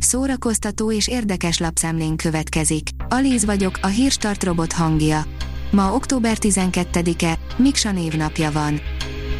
[0.00, 2.88] Szórakoztató és érdekes lapszemlén következik.
[3.08, 5.22] Alíz vagyok, a hírstart robot hangja.
[5.70, 8.80] Ma október 12-e, Miksa névnapja van.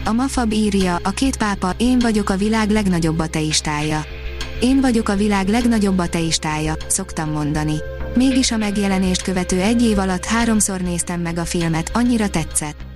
[0.04, 4.04] A Mafab írja, a két pápa, én vagyok a világ legnagyobb ateistája.
[4.60, 7.76] Én vagyok a világ legnagyobb ateistája, szoktam mondani.
[8.14, 12.89] Mégis a megjelenést követő egy év alatt háromszor néztem meg a filmet, annyira tetszett.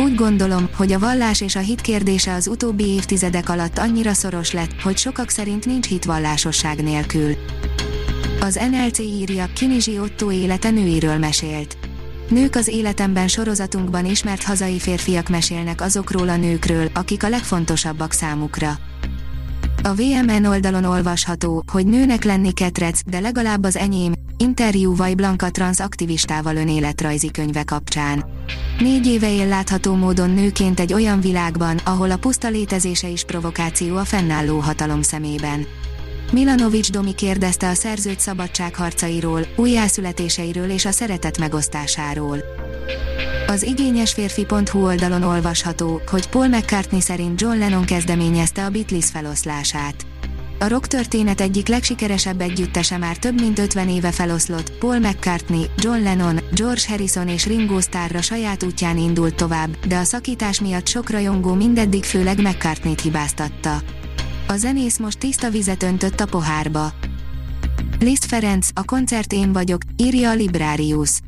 [0.00, 4.52] Úgy gondolom, hogy a vallás és a hit kérdése az utóbbi évtizedek alatt annyira szoros
[4.52, 7.34] lett, hogy sokak szerint nincs hit vallásosság nélkül.
[8.40, 11.78] Az NLC írja, Kinizsi Otto élete nőiről mesélt.
[12.28, 18.78] Nők az életemben sorozatunkban ismert hazai férfiak mesélnek azokról a nőkről, akik a legfontosabbak számukra.
[19.82, 25.50] A VMN oldalon olvasható, hogy nőnek lenni ketrec, de legalább az enyém, interjú Vaj Blanka
[25.50, 28.24] trans aktivistával önéletrajzi könyve kapcsán.
[28.78, 33.96] Négy éve él látható módon nőként egy olyan világban, ahol a puszta létezése is provokáció
[33.96, 35.66] a fennálló hatalom szemében.
[36.32, 42.38] Milanovics Domi kérdezte a szerzőt szabadságharcairól, újjászületéseiről és a szeretet megosztásáról.
[43.46, 50.07] Az igényesférfi.hu oldalon olvasható, hogy Paul McCartney szerint John Lennon kezdeményezte a Beatles feloszlását.
[50.60, 56.02] A rock történet egyik legsikeresebb együttese már több mint 50 éve feloszlott, Paul McCartney, John
[56.02, 61.10] Lennon, George Harrison és Ringo Starrra saját útján indult tovább, de a szakítás miatt sok
[61.10, 63.82] rajongó mindeddig főleg McCartney-t hibáztatta.
[64.48, 66.92] A zenész most tiszta vizet öntött a pohárba.
[67.98, 71.20] Liszt Ferenc, a koncert én vagyok, írja a Librarius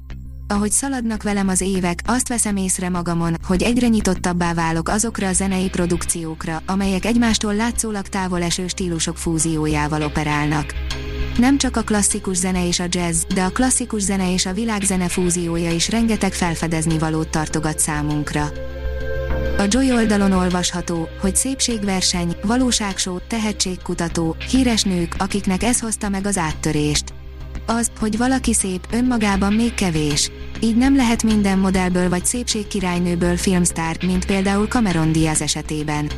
[0.50, 5.32] ahogy szaladnak velem az évek, azt veszem észre magamon, hogy egyre nyitottabbá válok azokra a
[5.32, 10.74] zenei produkciókra, amelyek egymástól látszólag távol eső stílusok fúziójával operálnak.
[11.38, 15.08] Nem csak a klasszikus zene és a jazz, de a klasszikus zene és a világzene
[15.08, 18.48] fúziója is rengeteg felfedezni valót tartogat számunkra.
[19.58, 26.38] A Joy oldalon olvasható, hogy szépségverseny, valóságsó, tehetségkutató, híres nők, akiknek ez hozta meg az
[26.38, 27.04] áttörést.
[27.66, 30.30] Az, hogy valaki szép, önmagában még kevés.
[30.62, 36.10] Így nem lehet minden modellből vagy szépségkirálynőből filmstár, mint például Cameron Diaz esetében.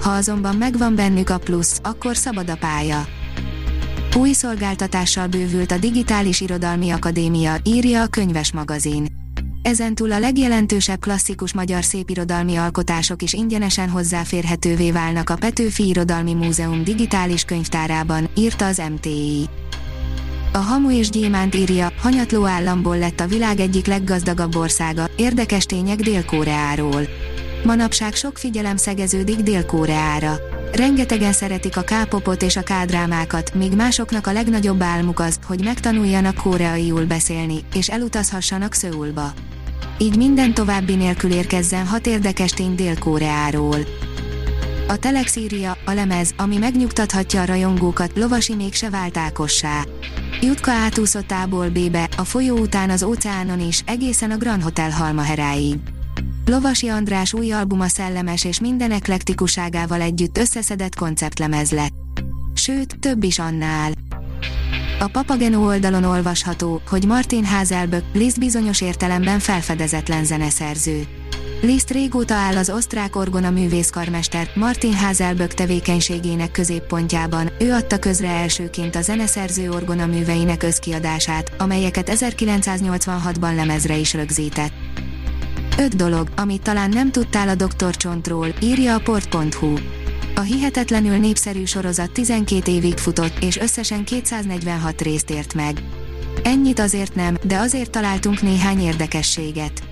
[0.00, 3.06] Ha azonban megvan bennük a plusz, akkor szabad a pálya.
[4.16, 9.06] Új szolgáltatással bővült a Digitális Irodalmi Akadémia, írja a könyves magazin.
[9.62, 16.84] Ezentúl a legjelentősebb klasszikus magyar szépirodalmi alkotások is ingyenesen hozzáférhetővé válnak a Petőfi Irodalmi Múzeum
[16.84, 19.48] digitális könyvtárában, írta az MTI.
[20.54, 26.00] A Hamu és Gyémánt írja, hanyatló államból lett a világ egyik leggazdagabb országa, érdekes tények
[26.00, 27.02] Dél-Koreáról.
[27.64, 30.34] Manapság sok figyelem szegeződik Dél-Koreára.
[30.72, 36.34] Rengetegen szeretik a kápopot és a kádrámákat, míg másoknak a legnagyobb álmuk az, hogy megtanuljanak
[36.34, 39.32] koreaiul beszélni, és elutazhassanak Szöulba.
[39.98, 43.78] Így minden további nélkül érkezzen hat érdekes tény Dél-Koreáról.
[44.92, 49.84] A Telex írja, a lemez, ami megnyugtathatja a rajongókat, lovasi mégse vált Ákossá.
[50.40, 55.76] Jutka átúszott A-ból B-be, a folyó után az óceánon is, egészen a Grand Hotel Halmaheráig.
[56.44, 61.94] Lovasi András új albuma szellemes és minden eklektikuságával együtt összeszedett konceptlemez lett.
[62.54, 63.92] Sőt, több is annál.
[65.00, 71.06] A Papageno oldalon olvasható, hogy Martin Hazelböck, Liszt bizonyos értelemben felfedezetlen zeneszerző.
[71.62, 78.96] Liszt régóta áll az osztrák orgona művészkarmester Martin Hazelböck tevékenységének középpontjában, ő adta közre elsőként
[78.96, 84.72] a zeneszerző orgona műveinek összkiadását, amelyeket 1986-ban lemezre is rögzített.
[85.78, 87.96] Öt dolog, amit talán nem tudtál a Dr.
[87.96, 89.74] Csontról, írja a port.hu.
[90.34, 95.82] A hihetetlenül népszerű sorozat 12 évig futott, és összesen 246 részt ért meg.
[96.42, 99.91] Ennyit azért nem, de azért találtunk néhány érdekességet.